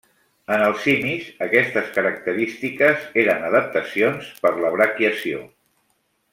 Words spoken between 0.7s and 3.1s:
simis, aquestes característiques